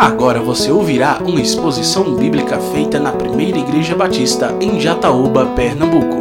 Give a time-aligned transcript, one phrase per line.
[0.00, 6.16] Agora você ouvirá uma exposição bíblica feita na Primeira Igreja Batista em Jataúba, Pernambuco.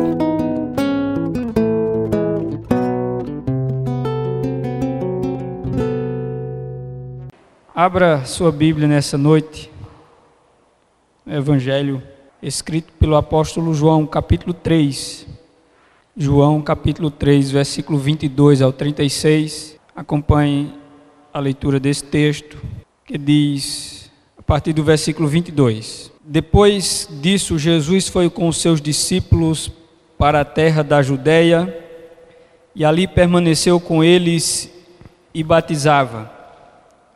[7.73, 9.71] Abra sua Bíblia nessa noite.
[11.25, 12.03] Evangelho
[12.43, 15.25] escrito pelo apóstolo João, capítulo 3.
[16.17, 19.79] João, capítulo 3, versículo 22 ao 36.
[19.95, 20.73] Acompanhe
[21.33, 22.57] a leitura desse texto
[23.09, 29.71] que diz, a partir do versículo 22: Depois disso, Jesus foi com os seus discípulos
[30.15, 31.75] para a terra da Judéia
[32.75, 34.71] e ali permaneceu com eles
[35.33, 36.31] e batizava.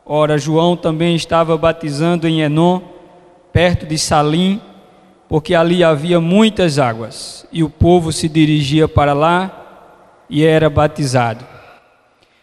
[0.04, 2.80] Ora, João também estava batizando em Enon,
[3.52, 4.60] perto de Salim,
[5.28, 9.86] porque ali havia muitas águas, e o povo se dirigia para lá
[10.28, 11.46] e era batizado.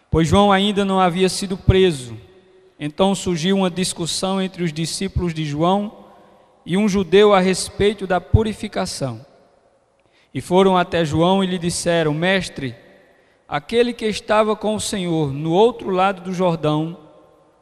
[0.10, 2.16] Pois João ainda não havia sido preso
[2.84, 6.00] então surgiu uma discussão entre os discípulos de João
[6.66, 9.24] e um judeu a respeito da purificação.
[10.34, 12.76] E foram até João e lhe disseram: Mestre,
[13.48, 16.98] aquele que estava com o Senhor no outro lado do Jordão,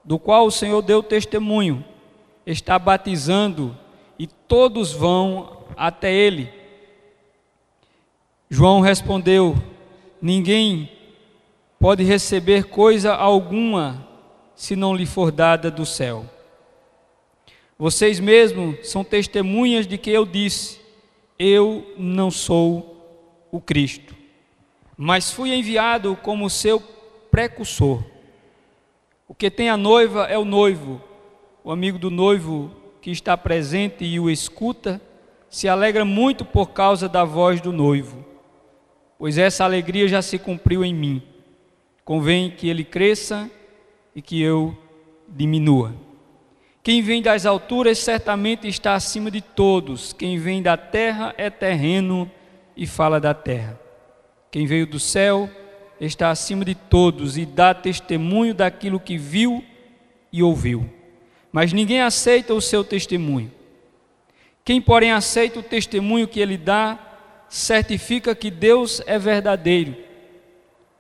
[0.06, 1.84] do qual o Senhor deu testemunho,
[2.46, 3.78] está batizando
[4.18, 6.50] e todos vão até ele.
[8.50, 9.58] João respondeu:
[10.22, 10.90] Ninguém
[11.78, 14.08] pode receber coisa alguma
[14.60, 16.26] se não lhe for dada do céu.
[17.78, 20.82] Vocês mesmos são testemunhas de que eu disse:
[21.40, 24.14] Eu não sou o Cristo,
[24.98, 26.82] mas fui enviado como seu
[27.32, 28.04] precursor.
[29.30, 31.02] O que tem a noiva é o noivo.
[31.64, 32.70] O amigo do noivo
[33.02, 35.02] que está presente e o escuta
[35.50, 38.26] se alegra muito por causa da voz do noivo,
[39.18, 41.24] pois essa alegria já se cumpriu em mim.
[42.04, 43.50] Convém que ele cresça
[44.20, 44.78] e que eu
[45.30, 45.96] diminua.
[46.84, 52.30] Quem vem das alturas certamente está acima de todos, quem vem da terra é terreno
[52.76, 53.80] e fala da terra.
[54.52, 55.50] Quem veio do céu
[56.02, 59.64] está acima de todos e dá testemunho daquilo que viu
[60.34, 60.90] e ouviu.
[61.50, 63.50] Mas ninguém aceita o seu testemunho.
[64.66, 67.00] Quem, porém, aceita o testemunho que ele dá,
[67.48, 70.09] certifica que Deus é verdadeiro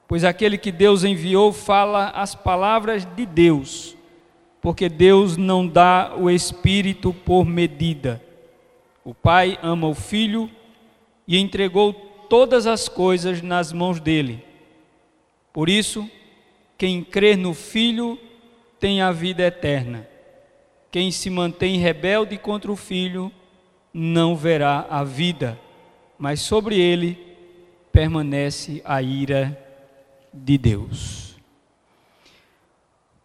[0.09, 3.95] pois aquele que Deus enviou fala as palavras de Deus,
[4.59, 8.19] porque Deus não dá o Espírito por medida.
[9.05, 10.49] O Pai ama o Filho
[11.27, 11.93] e entregou
[12.27, 14.43] todas as coisas nas mãos dele.
[15.53, 16.09] Por isso,
[16.75, 18.17] quem crê no Filho
[18.79, 20.07] tem a vida eterna.
[20.89, 23.31] Quem se mantém rebelde contra o Filho
[23.93, 25.59] não verá a vida,
[26.17, 27.15] mas sobre ele
[27.91, 29.68] permanece a ira
[30.33, 31.35] de Deus.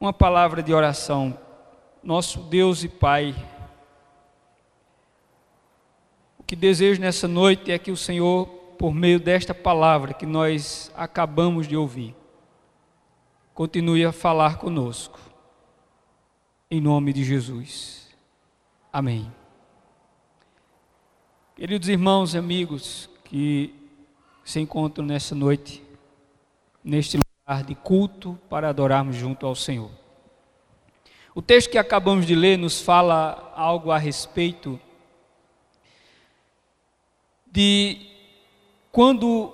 [0.00, 1.38] Uma palavra de oração.
[2.02, 3.34] Nosso Deus e Pai,
[6.38, 8.46] o que desejo nessa noite é que o Senhor,
[8.78, 12.14] por meio desta palavra que nós acabamos de ouvir,
[13.54, 15.18] continue a falar conosco.
[16.70, 18.14] Em nome de Jesus.
[18.92, 19.32] Amém.
[21.56, 23.72] Queridos irmãos e amigos que
[24.44, 25.83] se encontram nessa noite,
[26.84, 29.90] neste lugar de culto para adorarmos junto ao Senhor.
[31.34, 34.78] O texto que acabamos de ler nos fala algo a respeito
[37.50, 38.06] de
[38.92, 39.52] quando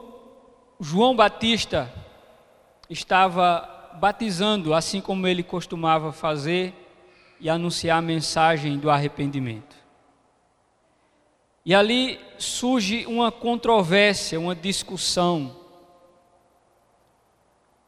[0.80, 1.92] João Batista
[2.88, 6.74] estava batizando, assim como ele costumava fazer,
[7.38, 9.76] e anunciar a mensagem do arrependimento.
[11.64, 15.59] E ali surge uma controvérsia, uma discussão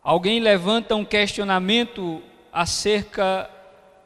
[0.03, 2.21] Alguém levanta um questionamento
[2.53, 3.49] acerca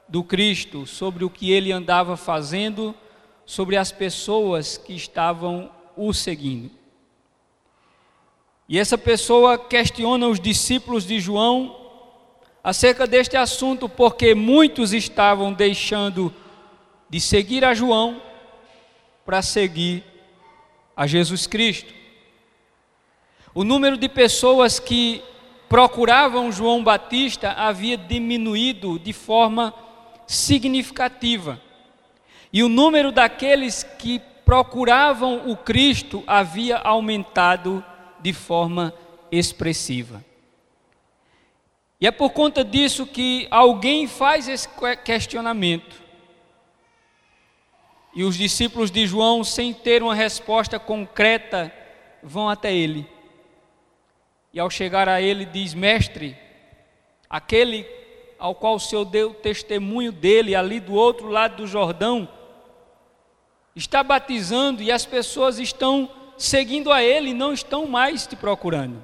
[0.07, 2.95] do Cristo, sobre o que ele andava fazendo,
[3.47, 6.71] sobre as pessoas que estavam o seguindo.
[8.69, 11.75] E essa pessoa questiona os discípulos de João
[12.63, 16.35] acerca deste assunto, porque muitos estavam deixando
[17.09, 18.21] de seguir a João
[19.25, 20.05] para seguir
[20.95, 21.95] a Jesus Cristo.
[23.55, 25.23] O número de pessoas que
[25.69, 29.75] procuravam João Batista havia diminuído de forma
[30.27, 31.61] significativa.
[32.53, 37.85] E o número daqueles que procuravam o Cristo havia aumentado
[38.21, 38.95] de forma
[39.31, 40.25] expressiva.
[42.01, 44.69] E é por conta disso que alguém faz esse
[45.05, 46.05] questionamento.
[48.15, 51.73] E os discípulos de João, sem ter uma resposta concreta,
[52.23, 53.16] vão até ele
[54.57, 56.35] e ao chegar a ele diz: Mestre,
[57.29, 57.87] aquele
[58.39, 62.27] ao qual o Senhor deu testemunho dele ali do outro lado do Jordão,
[63.75, 69.03] está batizando e as pessoas estão seguindo a ele e não estão mais te procurando.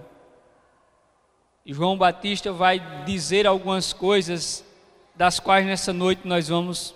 [1.66, 4.64] E João Batista vai dizer algumas coisas
[5.14, 6.94] das quais nessa noite nós vamos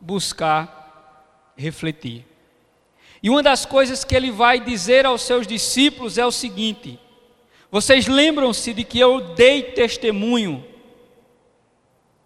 [0.00, 2.24] buscar refletir.
[3.22, 6.98] E uma das coisas que ele vai dizer aos seus discípulos é o seguinte:
[7.72, 10.62] Vocês lembram-se de que eu dei testemunho,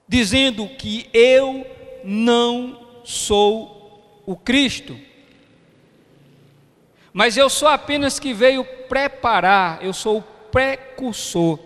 [0.09, 1.65] dizendo que eu
[2.03, 4.99] não sou o Cristo.
[7.13, 11.61] Mas eu sou apenas que veio preparar, eu sou o precursor.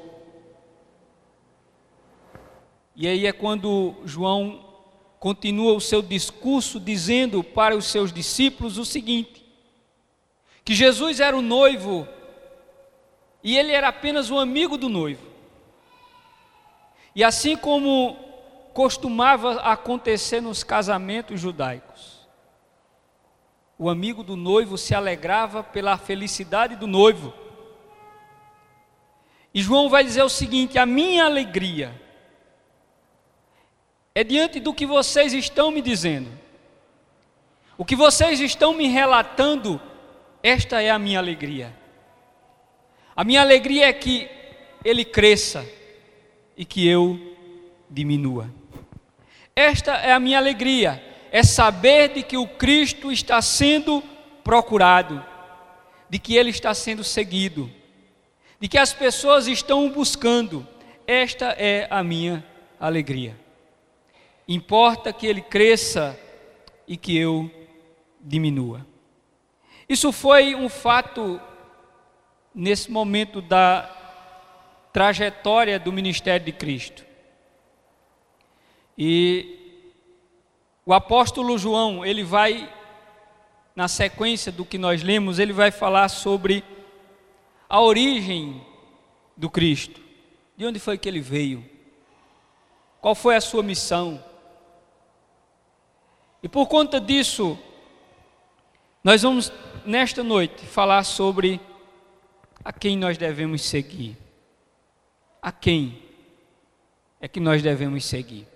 [2.94, 4.62] E aí é quando João
[5.18, 9.42] continua o seu discurso dizendo para os seus discípulos o seguinte:
[10.62, 12.06] que Jesus era o noivo
[13.42, 15.26] e ele era apenas o amigo do noivo.
[17.14, 18.16] E assim como
[18.72, 22.20] costumava acontecer nos casamentos judaicos,
[23.78, 27.32] o amigo do noivo se alegrava pela felicidade do noivo.
[29.54, 31.98] E João vai dizer o seguinte: a minha alegria
[34.14, 36.30] é diante do que vocês estão me dizendo.
[37.78, 39.80] O que vocês estão me relatando,
[40.42, 41.79] esta é a minha alegria.
[43.20, 44.30] A minha alegria é que
[44.82, 45.70] ele cresça
[46.56, 47.20] e que eu
[47.90, 48.50] diminua.
[49.54, 54.02] Esta é a minha alegria é saber de que o Cristo está sendo
[54.42, 55.22] procurado,
[56.08, 57.70] de que ele está sendo seguido,
[58.58, 60.66] de que as pessoas estão buscando.
[61.06, 62.42] Esta é a minha
[62.80, 63.38] alegria.
[64.48, 66.18] Importa que ele cresça
[66.88, 67.50] e que eu
[68.18, 68.86] diminua.
[69.86, 71.38] Isso foi um fato
[72.54, 73.88] nesse momento da
[74.92, 77.04] trajetória do ministério de Cristo.
[78.98, 79.56] E
[80.84, 82.72] o apóstolo João, ele vai,
[83.74, 86.64] na sequência do que nós lemos, ele vai falar sobre
[87.68, 88.60] a origem
[89.36, 90.00] do Cristo.
[90.56, 91.64] De onde foi que ele veio?
[93.00, 94.22] Qual foi a sua missão?
[96.42, 97.58] E por conta disso,
[99.02, 99.52] nós vamos,
[99.86, 101.60] nesta noite, falar sobre
[102.64, 104.16] a quem nós devemos seguir.
[105.40, 106.02] A quem
[107.20, 108.46] é que nós devemos seguir?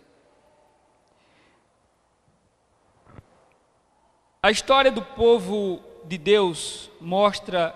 [4.43, 7.75] A história do povo de Deus mostra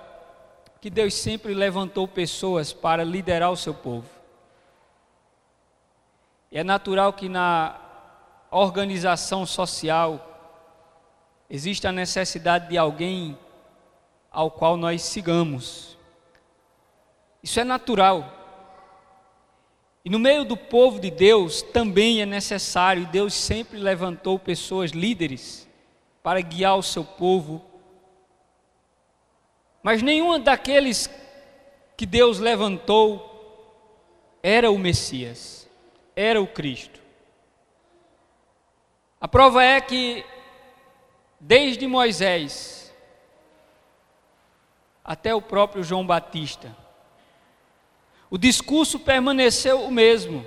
[0.81, 4.09] que Deus sempre levantou pessoas para liderar o seu povo.
[6.53, 7.75] E é natural que na
[8.51, 10.25] organização social
[11.49, 13.39] existe a necessidade de alguém
[14.31, 15.88] ao qual nós sigamos.
[17.43, 18.35] Isso é natural.
[20.05, 25.69] E no meio do povo de Deus também é necessário, Deus sempre levantou pessoas líderes
[26.23, 27.65] para guiar o seu povo.
[29.83, 31.11] Mas nenhum daqueles
[31.97, 33.25] que Deus levantou
[34.43, 35.69] era o Messias,
[36.15, 37.01] era o Cristo.
[39.21, 40.25] A prova é que,
[41.41, 42.95] desde Moisés
[45.05, 46.77] até o próprio João Batista,
[48.31, 50.45] o discurso permaneceu o mesmo.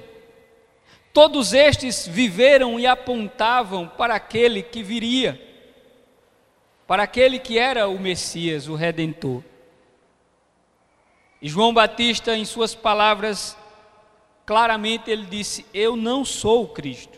[1.13, 5.51] Todos estes viveram e apontavam para aquele que viria
[6.91, 9.41] para aquele que era o Messias, o Redentor.
[11.41, 13.57] E João Batista, em suas palavras,
[14.45, 17.17] claramente ele disse: Eu não sou o Cristo,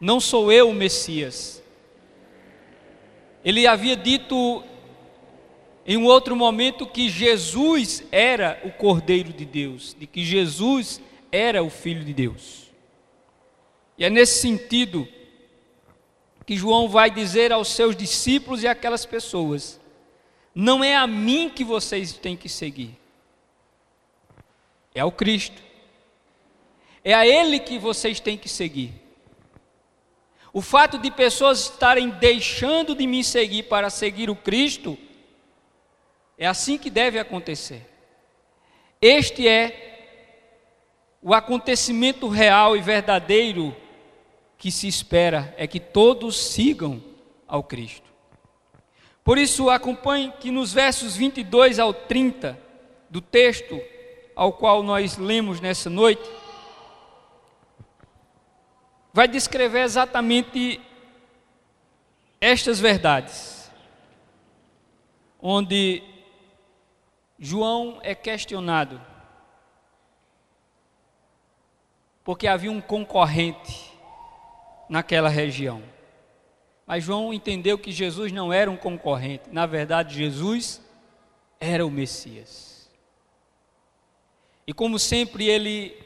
[0.00, 1.60] não sou eu o Messias.
[3.44, 4.62] Ele havia dito
[5.86, 11.00] em um outro momento que Jesus era o Cordeiro de Deus, de que Jesus
[11.30, 12.70] era o Filho de Deus.
[13.98, 15.06] E é nesse sentido
[16.46, 19.80] que João vai dizer aos seus discípulos e aquelas pessoas:
[20.54, 22.96] não é a mim que vocês têm que seguir,
[24.94, 25.62] é ao Cristo,
[27.02, 28.92] é a Ele que vocês têm que seguir.
[30.52, 34.96] O fato de pessoas estarem deixando de me seguir para seguir o Cristo,
[36.38, 37.86] é assim que deve acontecer.
[39.00, 39.84] Este é
[41.22, 43.74] o acontecimento real e verdadeiro
[44.58, 47.02] que se espera é que todos sigam
[47.46, 48.12] ao Cristo.
[49.22, 52.58] Por isso, acompanhe que nos versos 22 ao 30
[53.08, 53.80] do texto
[54.34, 56.28] ao qual nós lemos nessa noite,
[59.12, 60.80] vai descrever exatamente
[62.40, 63.70] estas verdades,
[65.40, 66.02] onde
[67.38, 69.00] João é questionado
[72.24, 73.92] porque havia um concorrente
[74.88, 75.82] naquela região.
[76.86, 80.80] Mas João entendeu que Jesus não era um concorrente, na verdade, Jesus
[81.60, 82.90] era o Messias.
[84.66, 85.96] E como sempre, ele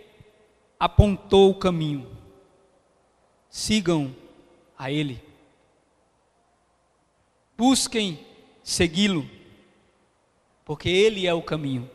[0.78, 2.16] apontou o caminho.
[3.48, 4.14] Sigam
[4.76, 5.22] a Ele.
[7.56, 8.24] Busquem
[8.62, 9.28] segui-lo,
[10.68, 11.90] porque Ele é o caminho,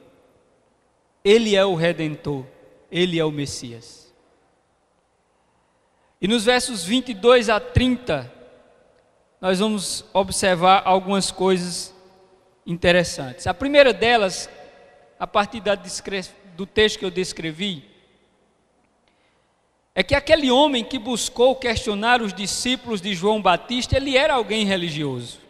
[1.24, 2.44] Ele é o redentor,
[2.92, 4.12] Ele é o Messias.
[6.20, 8.34] E nos versos 22 a 30,
[9.40, 11.94] nós vamos observar algumas coisas
[12.66, 13.46] interessantes.
[13.46, 14.50] A primeira delas,
[15.20, 15.62] a partir
[16.58, 17.88] do texto que eu descrevi,
[19.94, 24.66] é que aquele homem que buscou questionar os discípulos de João Batista, ele era alguém
[24.66, 25.43] religioso.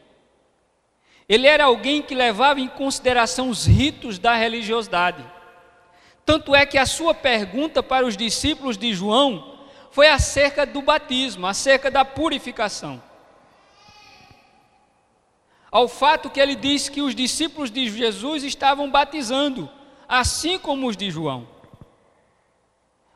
[1.27, 5.23] Ele era alguém que levava em consideração os ritos da religiosidade.
[6.25, 9.57] Tanto é que a sua pergunta para os discípulos de João
[9.91, 13.01] foi acerca do batismo, acerca da purificação.
[15.71, 19.69] Ao fato que ele disse que os discípulos de Jesus estavam batizando,
[20.07, 21.47] assim como os de João.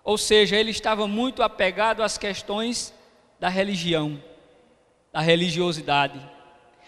[0.04, 2.94] Ou seja, ele estava muito apegado às questões
[3.40, 4.22] da religião,
[5.12, 6.37] da religiosidade.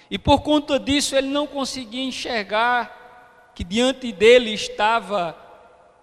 [0.09, 5.37] E por conta disso, ele não conseguia enxergar que diante dele estava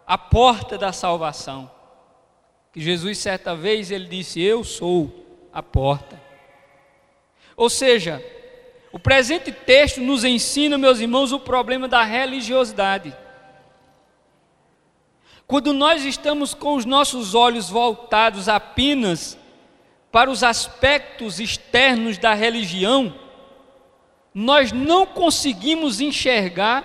[0.06, 1.70] a porta da salvação.
[2.72, 6.20] Que Jesus, certa vez, ele disse: Eu sou a porta.
[7.56, 8.22] Ou seja,
[8.92, 13.16] o presente texto nos ensina, meus irmãos, o problema da religiosidade.
[15.46, 19.38] Quando nós estamos com os nossos olhos voltados apenas
[20.12, 23.14] para os aspectos externos da religião,
[24.38, 26.84] nós não conseguimos enxergar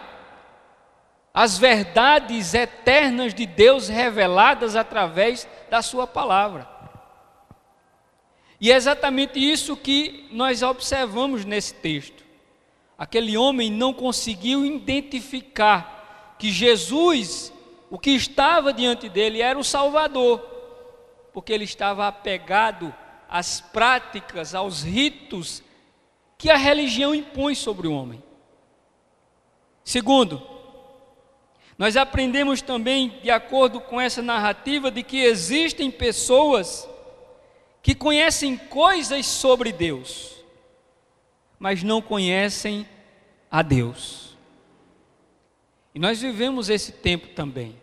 [1.34, 6.66] as verdades eternas de Deus reveladas através da Sua palavra.
[8.58, 12.24] E é exatamente isso que nós observamos nesse texto.
[12.98, 17.52] Aquele homem não conseguiu identificar que Jesus
[17.90, 20.40] o que estava diante dele era o Salvador,
[21.34, 22.96] porque ele estava apegado
[23.28, 25.62] às práticas, aos ritos
[26.42, 28.22] que a religião impõe sobre o homem.
[29.84, 30.42] Segundo,
[31.78, 36.90] nós aprendemos também, de acordo com essa narrativa, de que existem pessoas
[37.84, 40.36] que conhecem coisas sobre Deus,
[41.60, 42.88] mas não conhecem
[43.52, 44.36] a Deus.
[45.94, 47.80] E nós vivemos esse tempo também.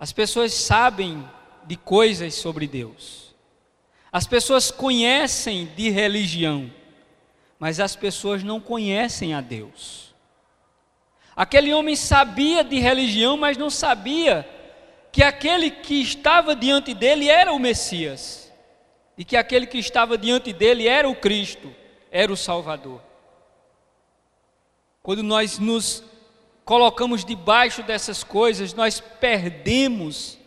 [0.00, 1.22] As pessoas sabem
[1.66, 3.34] de coisas sobre Deus.
[4.10, 6.72] As pessoas conhecem de religião,
[7.58, 10.14] mas as pessoas não conhecem a Deus.
[11.36, 14.48] Aquele homem sabia de religião, mas não sabia
[15.10, 18.52] que aquele que estava diante dele era o Messias,
[19.16, 21.74] e que aquele que estava diante dele era o Cristo,
[22.10, 23.00] era o Salvador.
[25.02, 26.02] Quando nós nos
[26.64, 30.38] colocamos debaixo dessas coisas, nós perdemos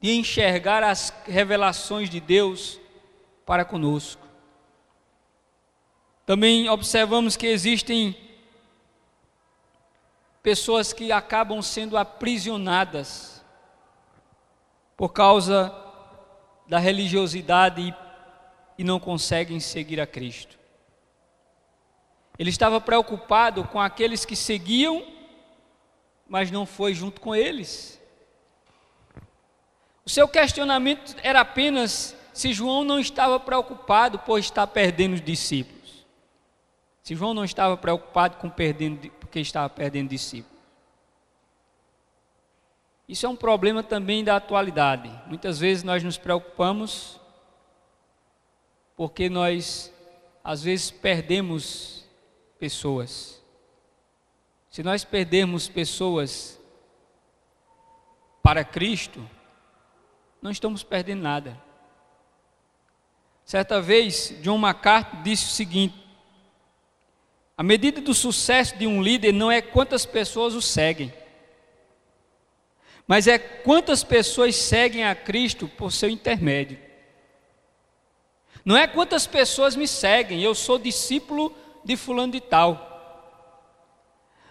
[0.00, 2.80] de enxergar as revelações de Deus
[3.46, 4.23] para conosco.
[6.26, 8.16] Também observamos que existem
[10.42, 13.44] pessoas que acabam sendo aprisionadas
[14.96, 15.74] por causa
[16.66, 17.94] da religiosidade
[18.78, 20.58] e não conseguem seguir a Cristo.
[22.38, 25.06] Ele estava preocupado com aqueles que seguiam,
[26.28, 28.00] mas não foi junto com eles.
[30.04, 35.83] O seu questionamento era apenas se João não estava preocupado por estar perdendo os discípulos.
[37.04, 40.58] Se João não estava preocupado com perdendo, porque estava perdendo discípulos.
[43.06, 45.10] Isso é um problema também da atualidade.
[45.26, 47.20] Muitas vezes nós nos preocupamos
[48.96, 49.92] porque nós
[50.42, 52.06] às vezes perdemos
[52.58, 53.38] pessoas.
[54.70, 56.58] Se nós perdermos pessoas
[58.42, 59.28] para Cristo,
[60.40, 61.62] não estamos perdendo nada.
[63.44, 66.03] Certa vez, John MacArthur disse o seguinte:
[67.56, 71.12] a medida do sucesso de um líder não é quantas pessoas o seguem,
[73.06, 76.78] mas é quantas pessoas seguem a Cristo por seu intermédio.
[78.64, 82.92] Não é quantas pessoas me seguem, eu sou discípulo de fulano de tal.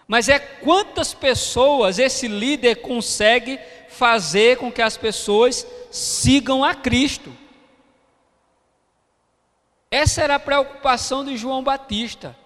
[0.06, 3.58] Mas é quantas pessoas esse líder consegue
[3.88, 7.36] fazer com que as pessoas sigam a Cristo.
[9.90, 12.36] Essa era a preocupação de João Batista.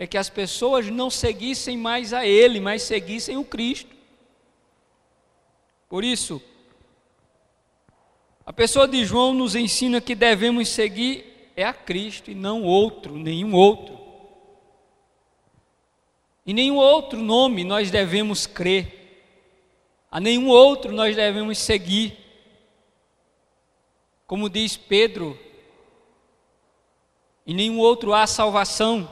[0.00, 3.94] É que as pessoas não seguissem mais a ele, mas seguissem o Cristo.
[5.88, 6.40] Por isso,
[8.50, 13.16] A pessoa de João nos ensina que devemos seguir é a Cristo e não outro,
[13.16, 13.96] nenhum outro.
[16.44, 19.30] Em nenhum outro nome nós devemos crer,
[20.10, 22.18] a nenhum outro nós devemos seguir.
[24.26, 25.38] Como diz Pedro,
[27.46, 29.08] em nenhum outro há salvação,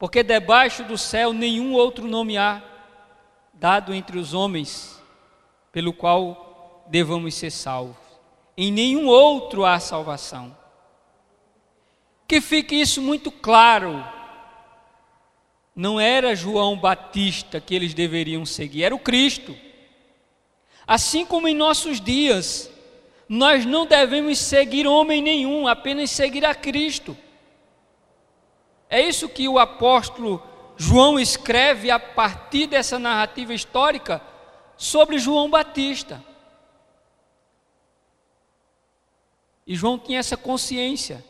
[0.00, 2.62] porque debaixo do céu nenhum outro nome há
[3.52, 4.98] dado entre os homens
[5.70, 7.98] pelo qual devamos ser salvos.
[8.56, 10.56] Em nenhum outro há salvação.
[12.26, 14.02] Que fique isso muito claro.
[15.76, 19.54] Não era João Batista que eles deveriam seguir, era o Cristo.
[20.86, 22.70] Assim como em nossos dias,
[23.28, 27.14] nós não devemos seguir homem nenhum, apenas seguir a Cristo.
[28.90, 30.42] É isso que o apóstolo
[30.76, 34.20] João escreve a partir dessa narrativa histórica
[34.76, 36.24] sobre João Batista.
[39.64, 41.24] E João tinha essa consciência.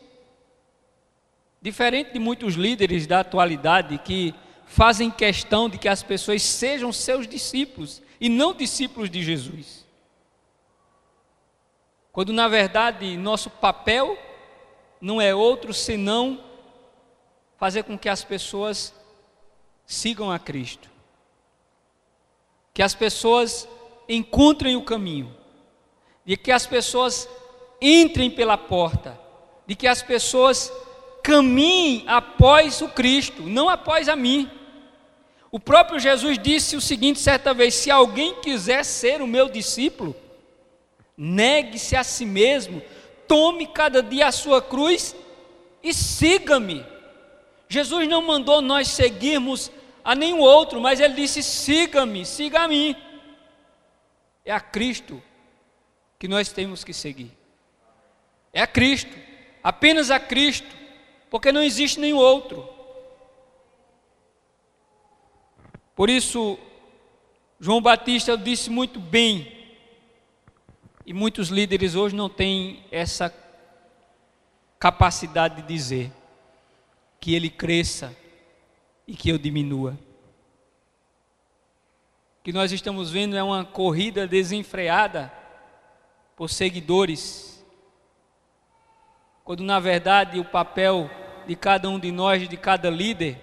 [1.61, 4.33] Diferente de muitos líderes da atualidade que
[4.65, 9.85] fazem questão de que as pessoas sejam seus discípulos e não discípulos de Jesus.
[12.11, 14.17] Quando na verdade nosso papel
[14.99, 16.50] não é outro senão
[17.61, 18.91] fazer com que as pessoas
[19.85, 20.89] sigam a Cristo.
[22.73, 23.67] Que as pessoas
[24.09, 25.31] encontrem o caminho.
[26.25, 27.29] De que as pessoas
[27.79, 29.15] entrem pela porta.
[29.67, 30.73] De que as pessoas
[31.21, 34.49] caminhem após o Cristo, não após a mim.
[35.51, 40.15] O próprio Jesus disse o seguinte certa vez: se alguém quiser ser o meu discípulo,
[41.15, 42.81] negue-se a si mesmo,
[43.27, 45.15] tome cada dia a sua cruz
[45.83, 46.89] e siga-me.
[47.71, 49.71] Jesus não mandou nós seguirmos
[50.03, 52.93] a nenhum outro, mas ele disse: siga-me, siga a mim.
[54.43, 55.23] É a Cristo
[56.19, 57.31] que nós temos que seguir.
[58.51, 59.15] É a Cristo,
[59.63, 60.67] apenas a Cristo,
[61.29, 62.67] porque não existe nenhum outro.
[65.95, 66.59] Por isso,
[67.57, 69.79] João Batista disse muito bem,
[71.05, 73.33] e muitos líderes hoje não têm essa
[74.77, 76.11] capacidade de dizer
[77.21, 78.17] que ele cresça
[79.07, 79.97] e que eu diminua.
[82.39, 85.31] O que nós estamos vendo é uma corrida desenfreada
[86.35, 87.63] por seguidores,
[89.43, 91.07] quando na verdade o papel
[91.45, 93.39] de cada um de nós, de cada líder,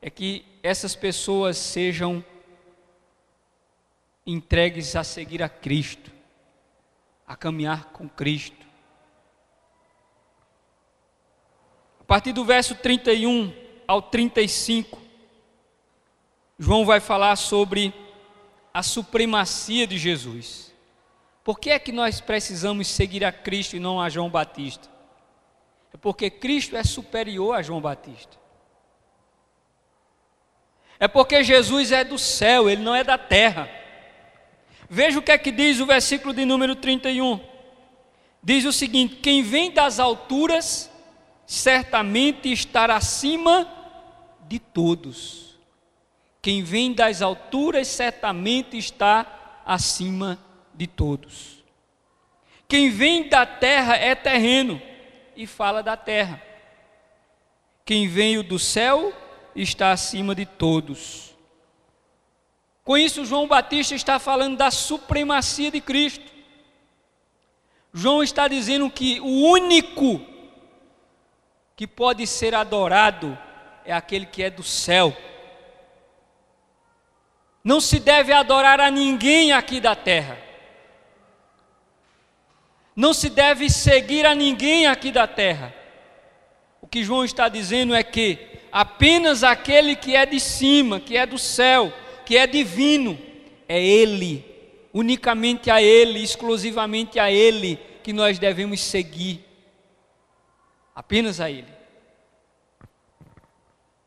[0.00, 2.24] é que essas pessoas sejam
[4.24, 6.10] entregues a seguir a Cristo,
[7.26, 8.57] a caminhar com Cristo.
[12.08, 13.52] Partir do verso 31
[13.86, 14.98] ao 35,
[16.58, 17.92] João vai falar sobre
[18.72, 20.74] a supremacia de Jesus.
[21.44, 24.88] Por que é que nós precisamos seguir a Cristo e não a João Batista?
[25.92, 28.38] É porque Cristo é superior a João Batista.
[30.98, 33.68] É porque Jesus é do céu, ele não é da terra.
[34.88, 37.38] Veja o que é que diz o versículo de número 31.
[38.42, 40.90] Diz o seguinte: Quem vem das alturas
[41.48, 43.66] certamente estar acima
[44.46, 45.58] de todos.
[46.42, 50.38] Quem vem das alturas certamente está acima
[50.74, 51.64] de todos.
[52.68, 54.80] Quem vem da terra é terreno
[55.34, 56.42] e fala da terra.
[57.82, 59.10] Quem veio do céu
[59.56, 61.34] está acima de todos.
[62.84, 66.30] Com isso, João Batista está falando da supremacia de Cristo.
[67.90, 70.27] João está dizendo que o único
[71.78, 73.38] que pode ser adorado
[73.84, 75.16] é aquele que é do céu.
[77.62, 80.36] Não se deve adorar a ninguém aqui da terra.
[82.96, 85.72] Não se deve seguir a ninguém aqui da terra.
[86.82, 88.40] O que João está dizendo é que
[88.72, 91.92] apenas aquele que é de cima, que é do céu,
[92.26, 93.16] que é divino,
[93.68, 94.44] é Ele,
[94.92, 99.47] unicamente a Ele, exclusivamente a Ele, que nós devemos seguir
[100.98, 101.72] apenas a Ele.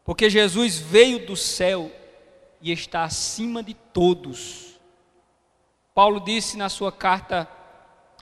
[0.04, 1.90] Porque Jesus veio do céu
[2.62, 4.78] e está acima de todos.
[5.96, 7.48] Paulo disse na sua carta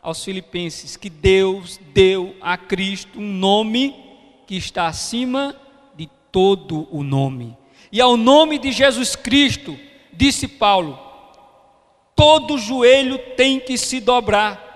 [0.04, 3.96] aos Filipenses que Deus deu a Cristo um nome
[4.46, 5.60] que está acima
[5.96, 7.58] de todo o nome.
[7.92, 9.76] E ao nome de Jesus Cristo,
[10.14, 11.00] disse Paulo,
[12.16, 14.69] todo joelho tem que se dobrar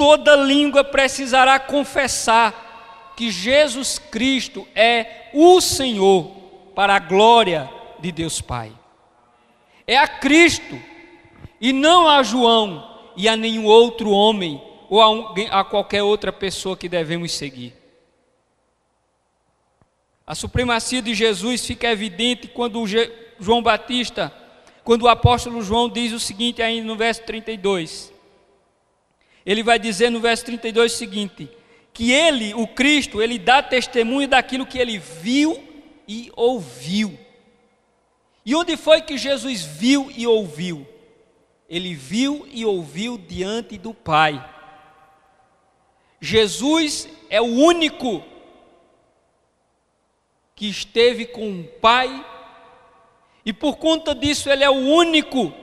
[0.00, 6.24] toda língua precisará confessar que Jesus Cristo é o Senhor,
[6.74, 8.72] para a glória de Deus Pai.
[9.86, 10.80] É a Cristo
[11.60, 14.58] e não a João e a nenhum outro homem
[14.88, 17.74] ou a, a qualquer outra pessoa que devemos seguir.
[20.26, 22.86] A supremacia de Jesus fica evidente quando
[23.38, 24.32] João Batista,
[24.82, 28.09] quando o apóstolo João diz o seguinte ainda no verso 32.
[29.44, 31.48] Ele vai dizer no verso 32 o seguinte:
[31.92, 35.62] que ele, o Cristo, ele dá testemunho daquilo que ele viu
[36.06, 37.18] e ouviu.
[38.44, 40.86] E onde foi que Jesus viu e ouviu?
[41.68, 44.44] Ele viu e ouviu diante do Pai.
[46.20, 48.22] Jesus é o único
[50.54, 52.26] que esteve com o Pai,
[53.44, 55.54] e por conta disso, ele é o único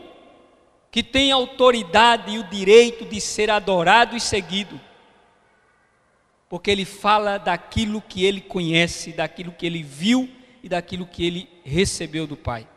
[0.91, 4.79] que tem autoridade e o direito de ser adorado e seguido,
[6.49, 10.29] porque ele fala daquilo que ele conhece, daquilo que ele viu
[10.63, 12.67] e daquilo que ele recebeu do Pai.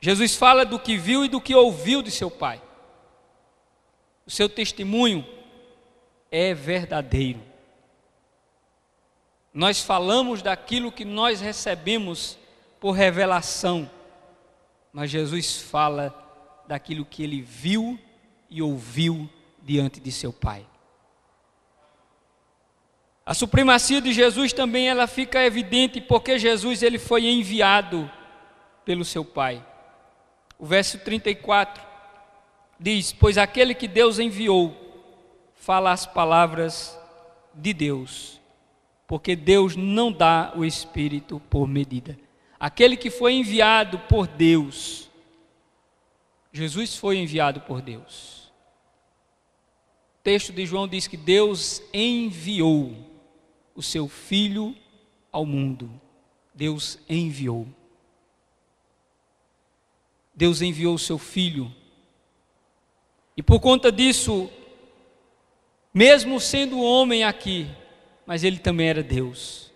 [0.00, 2.62] Jesus fala do que viu e do que ouviu de seu Pai.
[4.26, 5.26] O seu testemunho
[6.30, 7.40] é verdadeiro.
[9.54, 12.38] Nós falamos daquilo que nós recebemos
[12.78, 13.90] por revelação,
[14.92, 16.25] mas Jesus fala
[16.66, 17.98] daquilo que ele viu
[18.50, 19.28] e ouviu
[19.62, 20.66] diante de seu Pai.
[23.24, 28.08] A supremacia de Jesus também ela fica evidente porque Jesus ele foi enviado
[28.84, 29.66] pelo seu Pai.
[30.56, 31.82] O verso 34
[32.78, 34.84] diz: Pois aquele que Deus enviou
[35.56, 36.96] fala as palavras
[37.52, 38.40] de Deus,
[39.08, 42.16] porque Deus não dá o Espírito por medida.
[42.60, 45.05] Aquele que foi enviado por Deus,
[46.56, 48.50] Jesus foi enviado por Deus.
[50.18, 52.96] O texto de João diz que Deus enviou
[53.74, 54.74] o seu Filho
[55.30, 55.90] ao mundo.
[56.54, 57.68] Deus enviou.
[60.34, 61.70] Deus enviou o seu Filho.
[63.36, 64.50] E por conta disso,
[65.92, 67.68] mesmo sendo homem aqui,
[68.24, 69.70] mas ele também era Deus.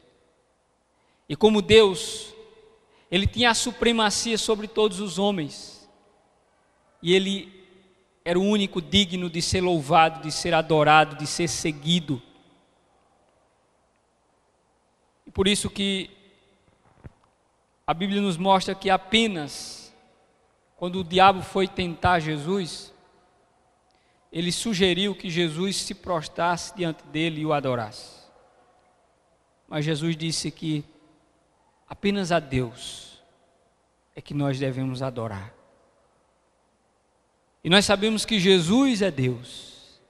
[1.29, 2.33] E como Deus,
[3.11, 5.80] ele tinha a supremacia sobre todos os homens
[7.03, 7.61] e ele
[8.25, 12.21] era o único digno de ser louvado, de ser adorado, de ser seguido.
[15.27, 16.11] E por isso que
[17.87, 19.93] a Bíblia nos mostra que apenas
[20.77, 22.91] quando o diabo foi tentar Jesus,
[24.33, 28.21] ele sugeriu que Jesus se prostrasse diante dele e o adorasse.
[29.69, 30.85] Mas Jesus disse que
[31.89, 33.23] apenas a Deus
[34.17, 35.60] é que nós devemos adorar.
[37.63, 40.01] E nós sabemos que Jesus é Deus.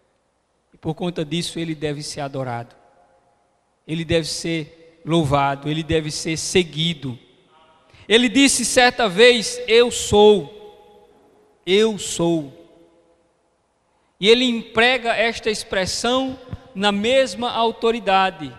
[0.73, 2.77] E por conta disso ele deve ser adorado.
[3.87, 7.19] Ele deve ser louvado, ele deve ser seguido.
[8.09, 10.57] Ele disse certa vez: Eu sou.
[11.67, 12.57] Eu sou.
[14.19, 16.39] E ele emprega esta expressão
[16.75, 18.53] na mesma autoridade,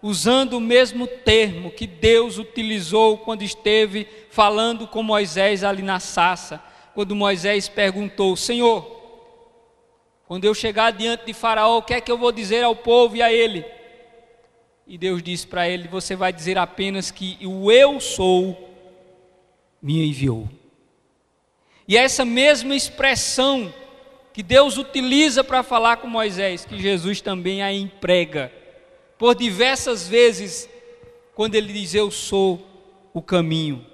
[0.00, 6.69] usando o mesmo termo que Deus utilizou quando esteve falando com Moisés ali na sassa
[7.00, 8.84] quando Moisés perguntou: Senhor,
[10.28, 13.16] quando eu chegar diante de Faraó, o que é que eu vou dizer ao povo
[13.16, 13.64] e a ele?
[14.86, 18.68] E Deus disse para ele: Você vai dizer apenas que o eu sou
[19.80, 20.46] me enviou.
[21.88, 23.72] E é essa mesma expressão
[24.34, 28.52] que Deus utiliza para falar com Moisés, que Jesus também a emprega,
[29.16, 30.68] por diversas vezes,
[31.34, 32.60] quando ele diz: Eu sou
[33.14, 33.86] o caminho,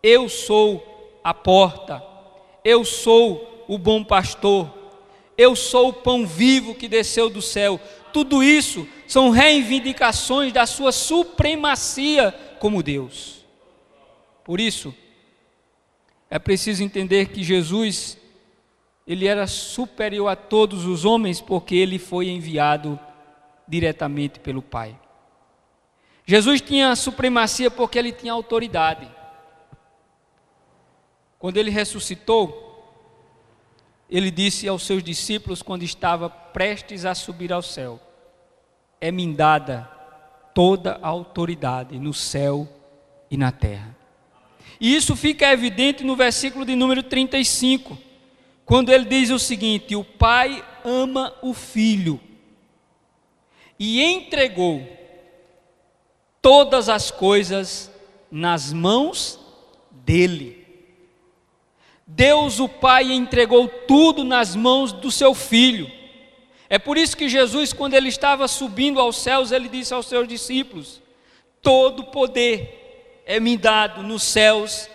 [0.00, 2.14] eu sou a porta,
[2.66, 4.68] eu sou o bom pastor,
[5.38, 7.80] eu sou o pão vivo que desceu do céu.
[8.12, 13.44] Tudo isso são reivindicações da sua supremacia como Deus.
[14.42, 14.92] Por isso,
[16.28, 18.18] é preciso entender que Jesus,
[19.06, 22.98] ele era superior a todos os homens porque ele foi enviado
[23.68, 24.98] diretamente pelo Pai.
[26.26, 29.15] Jesus tinha supremacia porque ele tinha autoridade.
[31.46, 32.82] Quando ele ressuscitou,
[34.10, 38.00] ele disse aos seus discípulos, quando estava prestes a subir ao céu:
[39.00, 39.88] É-me dada
[40.52, 42.68] toda a autoridade no céu
[43.30, 43.96] e na terra.
[44.80, 47.96] E isso fica evidente no versículo de número 35,
[48.64, 52.18] quando ele diz o seguinte: O Pai ama o Filho
[53.78, 54.84] e entregou
[56.42, 57.88] todas as coisas
[58.32, 59.38] nas mãos
[59.92, 60.65] dele.
[62.06, 65.90] Deus o Pai entregou tudo nas mãos do seu filho.
[66.68, 70.28] É por isso que Jesus, quando ele estava subindo aos céus, ele disse aos seus
[70.28, 71.02] discípulos:
[71.60, 74.88] Todo poder é me dado nos céus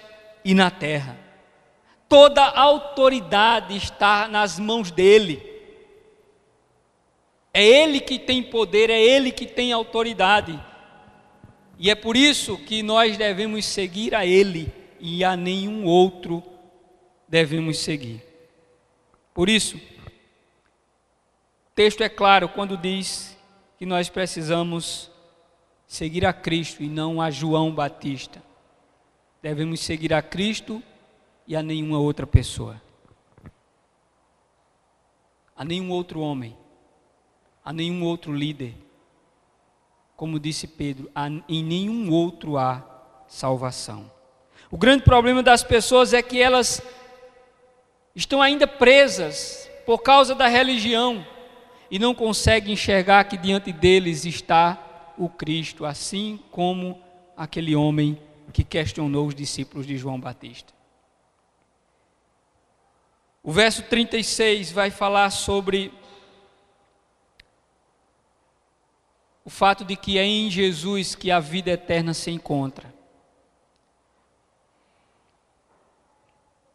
[0.44, 1.20] e na terra.
[2.08, 5.52] Toda autoridade está nas mãos dele.
[7.54, 10.58] É ele que tem poder, é ele que tem autoridade.
[11.78, 16.44] E é por isso que nós devemos seguir a ele e a nenhum outro
[17.32, 18.22] devemos seguir.
[19.34, 23.38] Por isso, o texto é claro quando diz
[23.78, 25.10] que nós precisamos
[25.88, 28.44] seguir a Cristo e não a João Batista.
[29.42, 30.84] Devemos seguir a Cristo
[31.48, 32.82] e a nenhuma outra pessoa.
[35.56, 36.58] A nenhum outro homem.
[37.64, 38.76] A nenhum outro líder.
[40.18, 41.10] Como disse Pedro,
[41.48, 42.84] em nenhum outro há
[43.26, 44.12] salvação.
[44.70, 46.82] O grande problema das pessoas é que elas
[48.16, 51.26] estão ainda presas por causa da religião
[51.90, 57.02] e não conseguem enxergar que diante deles está o Cristo, assim como
[57.36, 58.18] aquele homem
[58.54, 60.74] que questionou os discípulos de João Batista.
[63.44, 65.92] O verso 36 vai falar sobre
[69.44, 72.91] o fato de que é em Jesus que a vida eterna se encontra.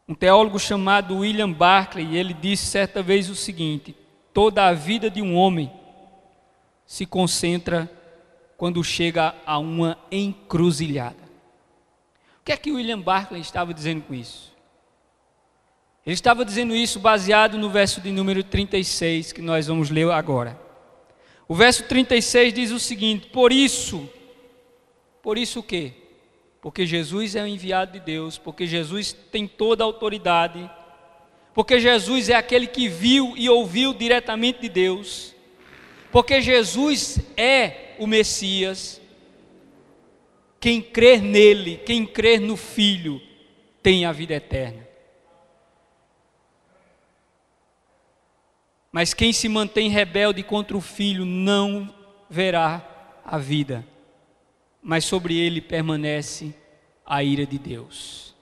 [0.07, 3.93] Um teólogo chamado William Barclay, ele disse certa vez o seguinte:
[4.33, 5.69] toda a vida de um homem
[6.85, 7.91] se concentra
[8.55, 11.27] quando chega a uma encruzilhada.
[12.39, 14.55] O que é que William Barclay estava dizendo com isso?
[16.05, 20.57] Ele estava dizendo isso baseado no verso de número 36 que nós vamos ler agora.
[21.49, 24.09] O verso 36 diz o seguinte: Por isso,
[25.21, 26.06] por isso o quê?
[26.61, 30.69] Porque Jesus é o enviado de Deus, porque Jesus tem toda a autoridade,
[31.53, 35.35] porque Jesus é aquele que viu e ouviu diretamente de Deus,
[36.11, 39.01] porque Jesus é o Messias.
[40.59, 43.21] Quem crer nele, quem crer no Filho,
[43.83, 44.87] tem a vida eterna.
[48.91, 51.93] Mas quem se mantém rebelde contra o Filho não
[52.29, 53.85] verá a vida
[54.87, 56.55] mas sobre ele permanece
[57.05, 58.33] a ira de Deus.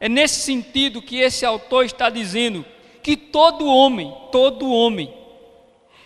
[0.00, 2.66] É nesse sentido que esse autor está dizendo
[3.04, 5.16] que todo homem, todo homem,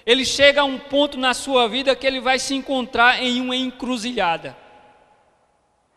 [0.04, 3.56] ele chega a um ponto na sua vida que ele vai se encontrar em uma
[3.56, 4.54] encruzilhada.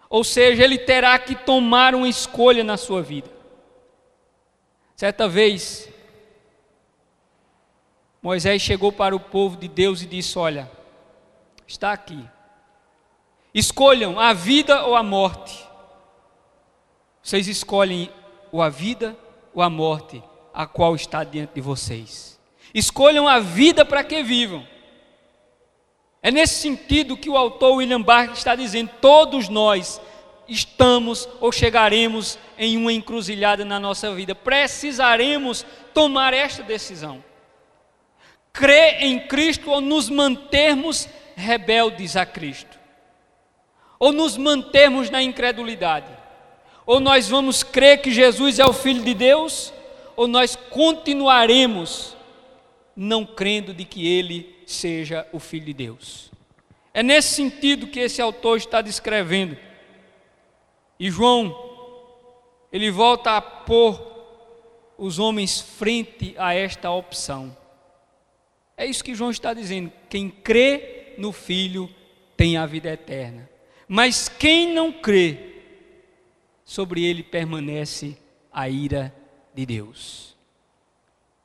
[0.10, 3.30] Ou seja, ele terá que tomar uma escolha na sua vida.
[4.96, 5.90] Certa vez,
[8.22, 10.72] Moisés chegou para o povo de Deus e disse: Olha,
[11.68, 12.24] está aqui,
[13.54, 15.64] Escolham a vida ou a morte.
[17.22, 18.10] Vocês escolhem
[18.52, 19.16] ou a vida
[19.54, 22.40] ou a morte, a qual está diante de vocês.
[22.74, 24.68] Escolham a vida para que vivam.
[26.22, 30.02] É nesse sentido que o autor William Barker está dizendo: todos nós
[30.48, 34.34] estamos ou chegaremos em uma encruzilhada na nossa vida.
[34.34, 35.64] Precisaremos
[35.94, 37.24] tomar esta decisão.
[38.52, 42.73] Crer em Cristo ou nos mantermos rebeldes a Cristo
[44.04, 46.12] ou nos mantermos na incredulidade.
[46.86, 49.74] Ou nós vamos crer que Jesus é o Filho de Deus,
[50.18, 52.14] ou nós continuaremos
[52.98, 56.30] não crendo de que Ele seja o Filho de Deus.
[56.94, 59.58] É nesse sentido que esse autor está descrevendo.
[61.00, 61.58] E João,
[62.74, 64.02] ele volta a pôr
[64.98, 67.56] os homens frente a esta opção.
[68.76, 71.90] É isso que João está dizendo: quem crê no Filho
[72.36, 73.53] tem a vida eterna.
[73.88, 75.54] Mas quem não crê,
[76.64, 78.18] sobre ele permanece
[78.52, 79.14] a ira
[79.54, 80.36] de Deus.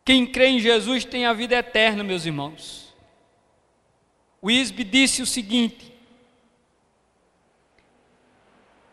[0.04, 2.94] Quem crê em Jesus tem a vida eterna, meus irmãos.
[4.40, 5.92] O Isbe disse o seguinte: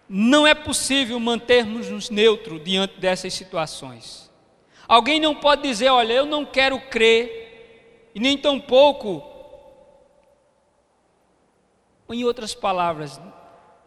[0.07, 4.31] não é possível mantermos-nos neutros diante dessas situações.
[4.87, 9.23] Alguém não pode dizer, olha, eu não quero crer, e nem tampouco,
[12.13, 13.19] em outras palavras,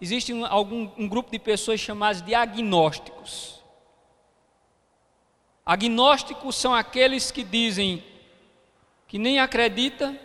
[0.00, 3.62] existe um, algum, um grupo de pessoas chamadas de agnósticos.
[5.64, 8.02] Agnósticos são aqueles que dizem
[9.06, 10.18] que nem acredita,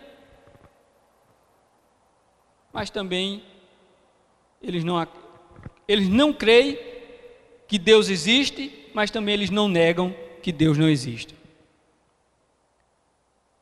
[2.71, 3.43] mas também
[4.61, 5.05] eles não,
[5.87, 6.79] eles não creem
[7.67, 11.35] que Deus existe, mas também eles não negam que Deus não existe.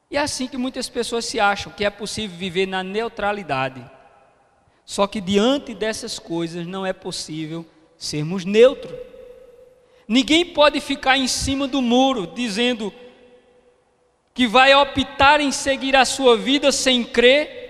[0.09, 3.89] E é assim que muitas pessoas se acham que é possível viver na neutralidade.
[4.85, 7.65] Só que diante dessas coisas não é possível
[7.97, 8.97] sermos neutros.
[10.07, 12.93] Ninguém pode ficar em cima do muro dizendo
[14.33, 17.61] que vai optar em seguir a sua vida sem crer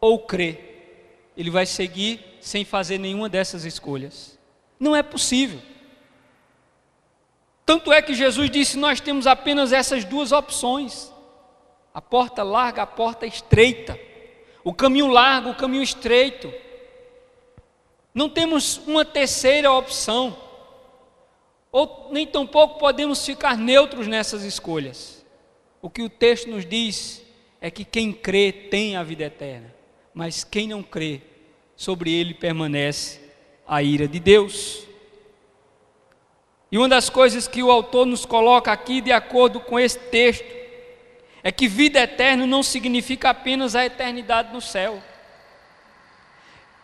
[0.00, 1.32] ou crer.
[1.36, 4.38] Ele vai seguir sem fazer nenhuma dessas escolhas.
[4.78, 5.60] Não é possível.
[7.64, 11.12] Tanto é que Jesus disse: nós temos apenas essas duas opções:
[11.92, 13.98] a porta larga, a porta estreita,
[14.68, 16.52] o caminho largo, o caminho estreito.
[18.12, 20.36] Não temos uma terceira opção,
[21.72, 25.24] ou nem tampouco podemos ficar neutros nessas escolhas.
[25.80, 27.24] O que o texto nos diz
[27.62, 29.74] é que quem crê tem a vida eterna,
[30.12, 31.22] mas quem não crê,
[31.74, 33.22] sobre ele permanece
[33.66, 34.82] a ira de Deus.
[36.70, 40.57] E uma das coisas que o autor nos coloca aqui, de acordo com esse texto,
[41.48, 45.02] é que vida eterna não significa apenas a eternidade no céu.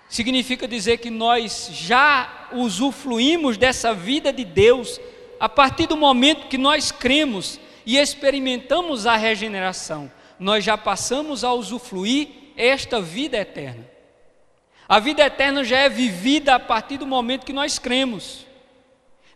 [0.09, 4.99] Significa dizer que nós já usufruímos dessa vida de Deus
[5.39, 10.11] a partir do momento que nós cremos e experimentamos a regeneração.
[10.41, 13.87] Nós já passamos a usufruir esta vida eterna.
[14.89, 18.47] A vida eterna já é vivida a partir do momento que nós cremos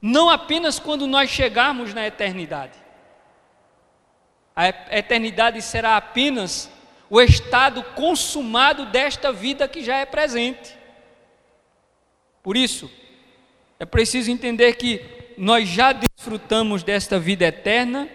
[0.00, 2.87] não apenas quando nós chegarmos na eternidade.
[4.58, 6.68] A eternidade será apenas
[7.08, 10.76] o estado consumado desta vida que já é presente.
[12.42, 12.90] Por isso,
[13.78, 15.00] é preciso entender que
[15.38, 18.08] nós já desfrutamos desta vida eterna,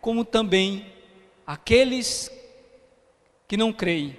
[0.00, 0.90] como também
[1.46, 2.30] aqueles
[3.46, 4.18] que não creem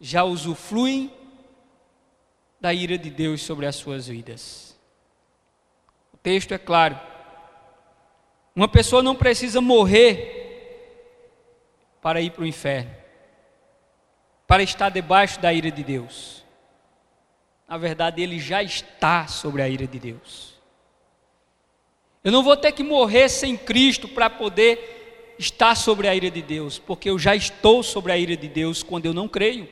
[0.00, 1.10] já usufruem
[2.60, 4.74] da ira de Deus sobre as suas vidas
[6.24, 6.98] texto é claro.
[8.56, 10.43] Uma pessoa não precisa morrer
[12.04, 12.90] para ir para o inferno,
[14.46, 16.44] para estar debaixo da ira de Deus.
[17.66, 20.52] Na verdade, ele já está sobre a ira de Deus.
[22.22, 26.42] Eu não vou ter que morrer sem Cristo para poder estar sobre a ira de
[26.42, 29.66] Deus, porque eu já estou sobre a ira de Deus quando eu não creio.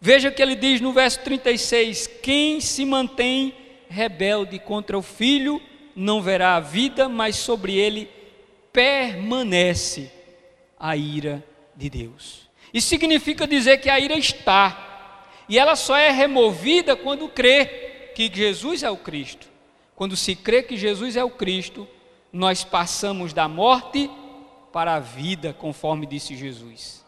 [0.00, 3.56] Veja que ele diz no verso 36: Quem se mantém
[3.88, 5.60] rebelde contra o filho
[5.96, 8.08] não verá a vida, mas sobre ele
[8.72, 10.21] permanece
[10.82, 12.50] a ira de Deus.
[12.74, 18.28] Isso significa dizer que a ira está, e ela só é removida quando crê que
[18.32, 19.46] Jesus é o Cristo.
[19.94, 21.86] Quando se crê que Jesus é o Cristo,
[22.32, 24.10] nós passamos da morte
[24.72, 27.04] para a vida, conforme disse Jesus.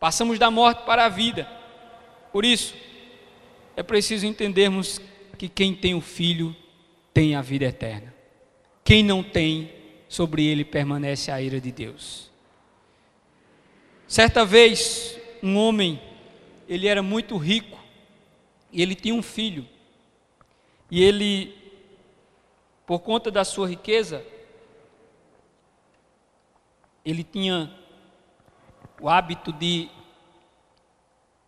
[0.00, 1.46] Passamos da morte para a vida.
[2.32, 2.74] Por isso,
[3.76, 5.00] é preciso entendermos
[5.36, 6.56] que quem tem o filho
[7.12, 8.14] tem a vida eterna.
[8.82, 9.70] Quem não tem,
[10.08, 12.31] sobre ele permanece a ira de Deus.
[14.12, 15.98] Certa vez, um homem,
[16.68, 17.78] ele era muito rico,
[18.70, 19.66] e ele tinha um filho.
[20.90, 21.56] E ele,
[22.84, 24.22] por conta da sua riqueza,
[27.02, 27.74] ele tinha
[29.00, 29.88] o hábito de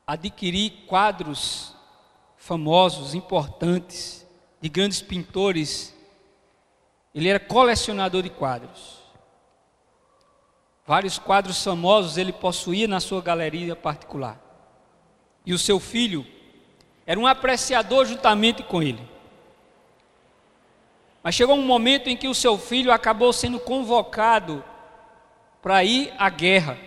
[0.07, 1.77] adquirir quadros
[2.39, 4.27] famosos, importantes,
[4.59, 5.95] de grandes pintores.
[7.15, 9.04] Ele era colecionador de quadros.
[10.87, 14.39] Vários quadros famosos ele possuía na sua galeria particular.
[15.47, 16.27] E o seu filho
[17.07, 19.09] era um apreciador juntamente com ele.
[21.23, 24.63] Mas chegou um momento em que o seu filho acabou sendo convocado
[25.63, 26.79] para ir à guerra.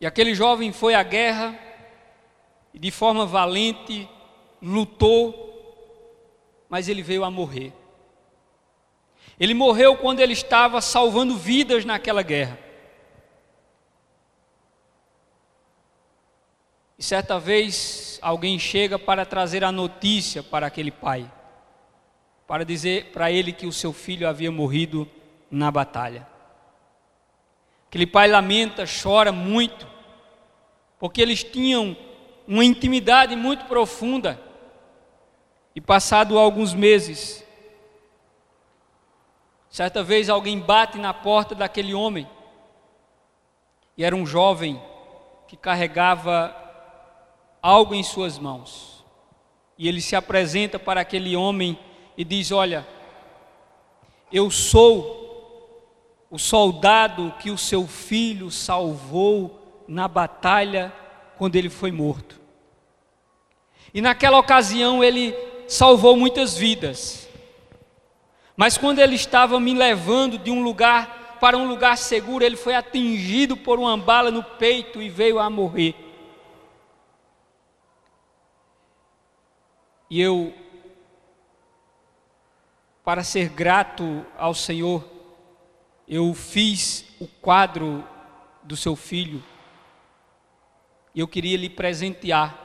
[0.00, 1.56] E aquele jovem foi à guerra
[2.74, 4.08] e de forma valente
[4.60, 5.46] lutou,
[6.68, 7.72] mas ele veio a morrer.
[9.40, 12.58] Ele morreu quando ele estava salvando vidas naquela guerra.
[16.98, 21.32] E certa vez alguém chega para trazer a notícia para aquele pai,
[22.46, 25.08] para dizer para ele que o seu filho havia morrido
[25.50, 26.26] na batalha.
[27.88, 29.88] Aquele pai lamenta, chora muito,
[30.98, 31.96] porque eles tinham
[32.46, 34.38] uma intimidade muito profunda.
[35.74, 37.42] E passado alguns meses,
[39.70, 42.28] certa vez alguém bate na porta daquele homem,
[43.96, 44.80] e era um jovem
[45.46, 46.54] que carregava
[47.62, 49.04] algo em suas mãos.
[49.78, 51.78] E ele se apresenta para aquele homem
[52.16, 52.86] e diz: Olha,
[54.32, 55.18] eu sou
[56.30, 60.92] o soldado que o seu filho salvou na batalha
[61.36, 62.40] quando ele foi morto.
[63.92, 65.34] E naquela ocasião ele
[65.66, 67.29] salvou muitas vidas.
[68.60, 72.74] Mas quando ele estava me levando de um lugar para um lugar seguro, ele foi
[72.74, 75.94] atingido por uma bala no peito e veio a morrer.
[80.10, 80.52] E eu,
[83.02, 85.08] para ser grato ao Senhor,
[86.06, 88.06] eu fiz o quadro
[88.62, 89.42] do seu filho.
[91.14, 92.58] E eu queria lhe presentear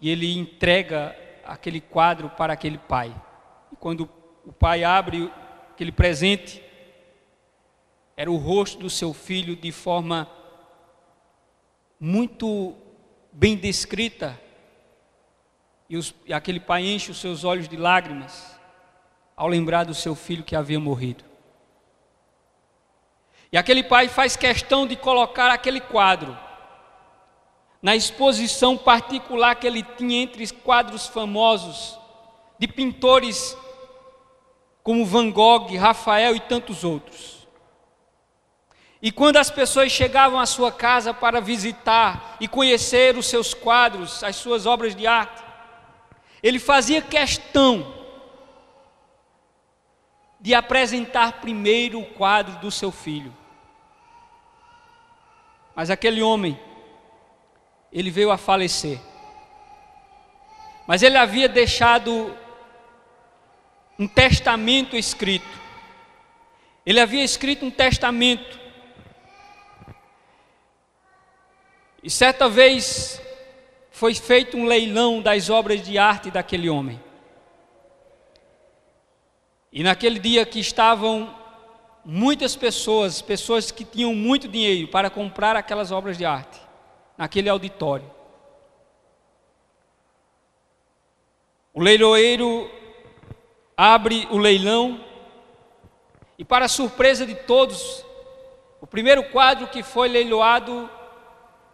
[0.00, 1.14] e ele entrega
[1.44, 3.14] aquele quadro para aquele pai.
[3.70, 5.30] E quando o pai abre
[5.70, 6.62] aquele presente,
[8.16, 10.26] era o rosto do seu filho de forma
[12.00, 12.74] muito
[13.30, 14.40] bem descrita.
[15.88, 18.58] E, os, e aquele pai enche os seus olhos de lágrimas
[19.36, 21.24] ao lembrar do seu filho que havia morrido.
[23.52, 26.36] E aquele pai faz questão de colocar aquele quadro
[27.82, 31.98] na exposição particular que ele tinha entre quadros famosos
[32.58, 33.56] de pintores
[34.82, 37.46] como Van Gogh, Rafael e tantos outros.
[39.00, 44.22] E quando as pessoas chegavam à sua casa para visitar e conhecer os seus quadros,
[44.22, 45.42] as suas obras de arte,
[46.42, 47.94] ele fazia questão
[50.40, 53.32] de apresentar primeiro o quadro do seu filho.
[55.74, 56.58] Mas aquele homem,
[57.92, 59.00] ele veio a falecer.
[60.86, 62.36] Mas ele havia deixado
[63.98, 65.60] um testamento escrito.
[66.84, 68.60] Ele havia escrito um testamento.
[72.02, 73.20] E certa vez
[73.90, 77.00] foi feito um leilão das obras de arte daquele homem.
[79.72, 81.34] E naquele dia que estavam
[82.04, 86.60] muitas pessoas, pessoas que tinham muito dinheiro para comprar aquelas obras de arte,
[87.16, 88.10] naquele auditório.
[91.72, 92.68] O leiloeiro
[93.76, 95.00] abre o leilão
[96.38, 98.04] e, para surpresa de todos,
[98.80, 100.90] o primeiro quadro que foi leiloado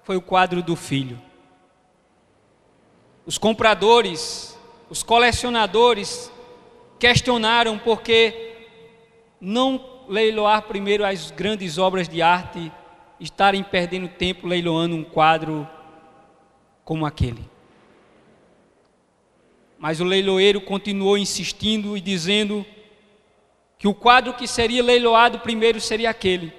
[0.03, 1.21] foi o quadro do filho.
[3.25, 6.33] Os compradores, os colecionadores
[6.99, 8.67] questionaram porque
[9.41, 12.73] não leiloar primeiro as grandes obras de arte,
[13.21, 15.69] estarem perdendo tempo leiloando um quadro
[16.85, 17.58] como aquele.
[19.79, 22.67] Mas o leiloeiro continuou insistindo e dizendo
[23.79, 26.53] que o quadro que seria leiloado primeiro seria aquele.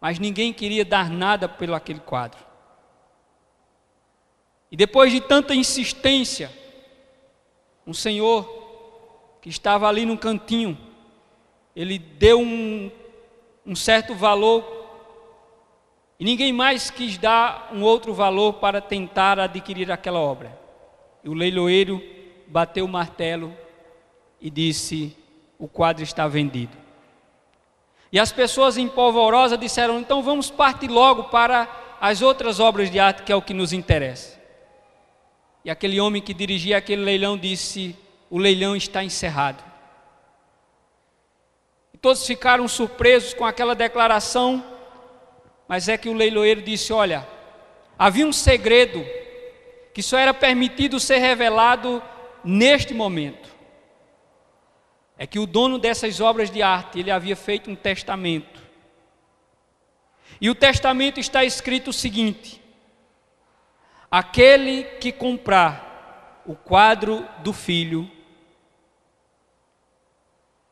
[0.00, 2.44] Mas ninguém queria dar nada pelo aquele quadro.
[4.70, 6.50] E depois de tanta insistência,
[7.86, 10.76] um senhor que estava ali no cantinho,
[11.76, 12.90] ele deu um,
[13.64, 14.82] um certo valor
[16.18, 20.61] e ninguém mais quis dar um outro valor para tentar adquirir aquela obra.
[21.24, 22.02] E o leiloeiro
[22.46, 23.56] bateu o martelo
[24.40, 25.16] e disse:
[25.58, 26.76] O quadro está vendido.
[28.10, 31.68] E as pessoas em polvorosa disseram: Então vamos partir logo para
[32.00, 34.40] as outras obras de arte, que é o que nos interessa.
[35.64, 37.96] E aquele homem que dirigia aquele leilão disse:
[38.28, 39.62] O leilão está encerrado.
[41.94, 44.64] E todos ficaram surpresos com aquela declaração,
[45.68, 47.26] mas é que o leiloeiro disse: Olha,
[47.96, 49.06] havia um segredo
[49.92, 52.02] que só era permitido ser revelado
[52.44, 53.50] neste momento.
[55.18, 58.60] É que o dono dessas obras de arte, ele havia feito um testamento.
[60.40, 62.60] E o testamento está escrito o seguinte:
[64.10, 68.10] Aquele que comprar o quadro do filho,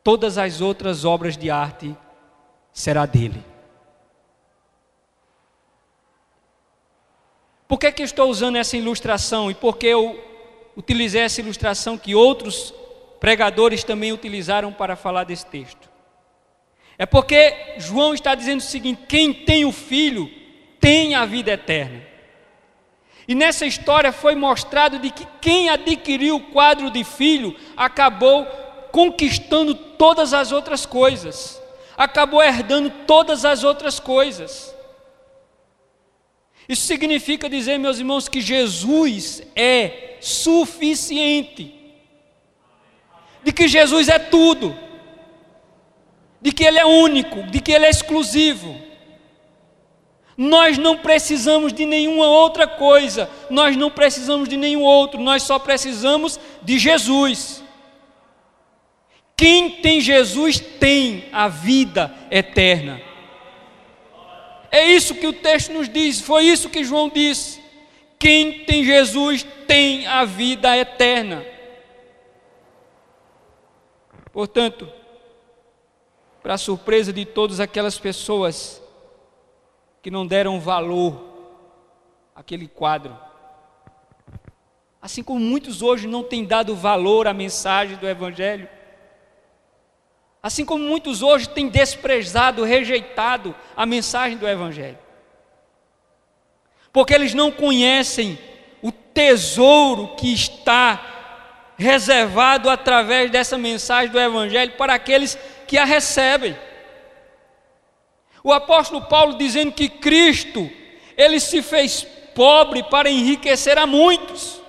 [0.03, 1.97] todas as outras obras de arte
[2.73, 3.50] será dele.
[7.71, 10.21] Por que, que estou usando essa ilustração e por que eu
[10.77, 12.75] utilizei essa ilustração que outros
[13.21, 15.89] pregadores também utilizaram para falar desse texto?
[16.99, 20.29] É porque João está dizendo o seguinte: quem tem o filho
[20.81, 22.03] tem a vida eterna.
[23.29, 28.47] E nessa história foi mostrado de que quem adquiriu o quadro de filho acabou
[28.91, 31.63] conquistando todas as outras coisas,
[31.97, 34.75] acabou herdando todas as outras coisas.
[36.71, 41.75] Isso significa dizer, meus irmãos, que Jesus é suficiente,
[43.43, 44.79] de que Jesus é tudo,
[46.41, 48.81] de que Ele é único, de que Ele é exclusivo.
[50.37, 55.59] Nós não precisamos de nenhuma outra coisa, nós não precisamos de nenhum outro, nós só
[55.59, 57.65] precisamos de Jesus.
[59.37, 63.10] Quem tem Jesus tem a vida eterna.
[64.71, 67.61] É isso que o texto nos diz, foi isso que João disse.
[68.19, 71.45] Quem tem Jesus tem a vida eterna.
[74.33, 74.89] Portanto,
[76.43, 78.81] para surpresa de todas aquelas pessoas
[80.03, 81.21] que não deram valor
[82.35, 83.17] àquele quadro,
[85.03, 88.69] assim como muitos hoje não têm dado valor à mensagem do Evangelho,
[90.43, 94.99] Assim como muitos hoje têm desprezado, rejeitado a mensagem do Evangelho.
[96.93, 98.39] Porque eles não conhecem
[98.83, 106.57] o tesouro que está reservado através dessa mensagem do Evangelho para aqueles que a recebem.
[108.43, 110.71] O apóstolo Paulo dizendo que Cristo,
[111.17, 112.03] ele se fez
[112.35, 114.61] pobre para enriquecer a muitos,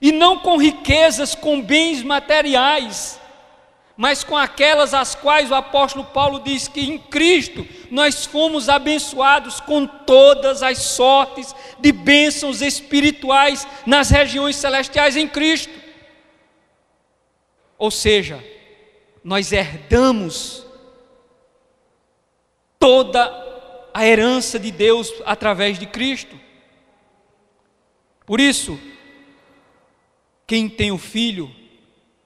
[0.00, 3.17] e não com riquezas, com bens materiais,
[3.98, 9.58] mas com aquelas as quais o apóstolo Paulo diz que em Cristo nós fomos abençoados
[9.58, 15.72] com todas as sortes de bênçãos espirituais nas regiões celestiais em Cristo.
[17.76, 18.42] Ou seja,
[19.24, 20.64] nós herdamos
[22.78, 23.34] toda
[23.92, 26.38] a herança de Deus através de Cristo.
[28.24, 28.78] Por isso,
[30.46, 31.50] quem tem o Filho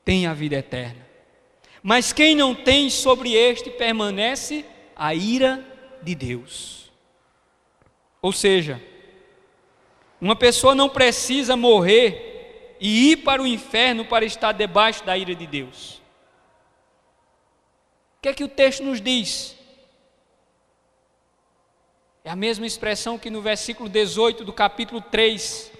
[0.04, 1.01] tem a vida eterna.
[1.82, 4.64] Mas quem não tem sobre este permanece
[4.94, 5.66] a ira
[6.00, 6.92] de Deus.
[8.20, 8.80] Ou seja,
[10.20, 15.34] uma pessoa não precisa morrer e ir para o inferno para estar debaixo da ira
[15.34, 16.00] de Deus.
[18.18, 19.56] O que é que o texto nos diz?
[22.24, 25.72] É a mesma expressão que no versículo 18 do capítulo 3,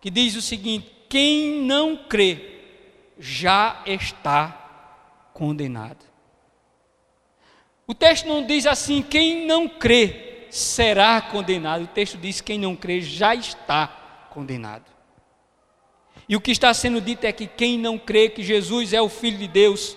[0.00, 2.62] que diz o seguinte: Quem não crê
[3.18, 4.59] já está
[5.40, 6.04] condenado.
[7.86, 11.84] O texto não diz assim: quem não crê será condenado.
[11.84, 14.84] O texto diz: quem não crê já está condenado.
[16.28, 19.08] E o que está sendo dito é que quem não crê que Jesus é o
[19.08, 19.96] Filho de Deus,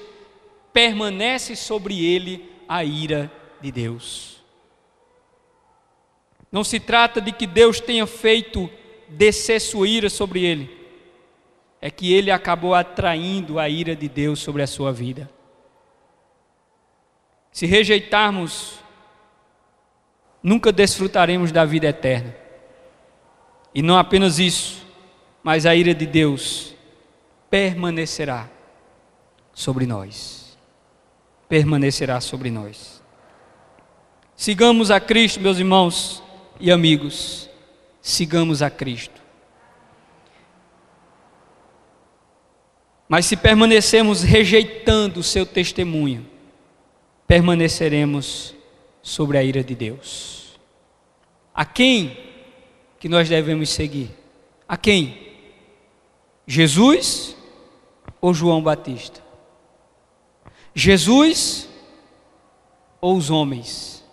[0.72, 3.30] permanece sobre ele a ira
[3.60, 4.41] de Deus.
[6.50, 8.70] Não se trata de que Deus tenha feito
[9.10, 10.83] descer sua ira sobre ele,
[11.86, 15.30] é que ele acabou atraindo a ira de Deus sobre a sua vida.
[17.52, 18.80] Se rejeitarmos,
[20.42, 22.34] nunca desfrutaremos da vida eterna.
[23.76, 24.88] E não apenas isso,
[25.44, 26.74] mas a ira de Deus
[27.50, 28.50] permanecerá
[29.54, 30.58] sobre nós.
[31.50, 33.04] Permanecerá sobre nós.
[34.38, 36.24] Sigamos a Cristo, meus irmãos
[36.62, 37.50] e amigos.
[38.02, 39.22] Sigamos a Cristo.
[43.14, 46.26] Mas se permanecermos rejeitando o seu testemunho,
[47.28, 48.55] permaneceremos
[49.03, 50.59] sobre a ira de Deus.
[51.53, 52.18] A quem
[52.99, 54.09] que nós devemos seguir?
[54.68, 55.32] A quem?
[56.47, 57.38] Jesus
[58.20, 59.22] ou João Batista?
[60.74, 61.70] Jesus
[62.99, 64.03] ou os homens?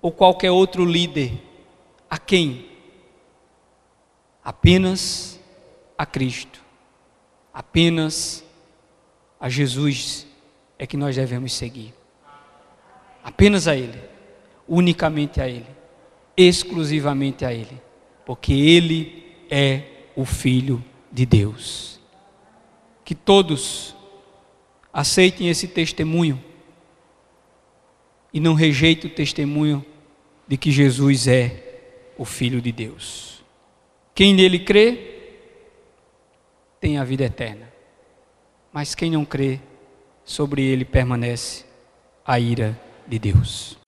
[0.00, 1.34] Ou qualquer outro líder?
[2.08, 2.70] A quem?
[4.42, 5.38] Apenas
[5.98, 6.67] a Cristo
[7.58, 8.44] apenas
[9.40, 10.24] a Jesus
[10.78, 11.92] é que nós devemos seguir.
[13.24, 13.98] Apenas a Ele,
[14.68, 15.66] unicamente a Ele,
[16.36, 17.82] exclusivamente a Ele,
[18.24, 19.82] porque Ele é
[20.14, 21.98] o Filho de Deus.
[23.04, 23.92] Que todos
[24.92, 26.40] aceitem esse testemunho
[28.32, 29.84] e não rejeitem o testemunho
[30.46, 31.80] de que Jesus é
[32.16, 33.42] o Filho de Deus.
[34.14, 35.17] Quem nele crê,
[36.80, 37.68] tem a vida eterna.
[38.72, 39.60] Mas quem não crê,
[40.24, 41.64] sobre ele permanece
[42.26, 43.78] a ira de Deus.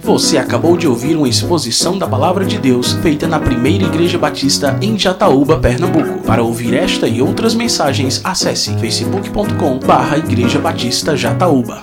[0.00, 4.78] Você acabou de ouvir uma exposição da Palavra de Deus feita na Primeira Igreja Batista
[4.80, 6.22] em Jataúba, Pernambuco.
[6.22, 11.82] Para ouvir esta e outras mensagens, acesse facebook.com/barra Igreja Batista Jataúba.